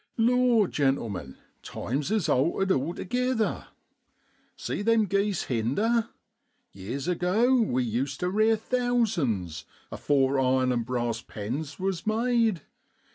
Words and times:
1 0.15 0.25
Lor, 0.29 0.67
gentlemen, 0.67 1.37
times 1.61 2.09
is 2.09 2.27
altered 2.27 2.69
altogither. 2.71 3.67
See 4.55 4.81
them 4.81 5.05
geese 5.05 5.43
hinder? 5.43 6.09
Yeers 6.73 7.07
ago 7.07 7.61
we 7.61 7.83
used 7.83 8.19
tu 8.21 8.27
rear 8.29 8.55
thousands, 8.57 9.63
afore 9.91 10.39
iron 10.39 10.71
an' 10.71 10.81
brass 10.81 11.21
pens 11.21 11.77
was 11.79 12.07
made. 12.07 12.63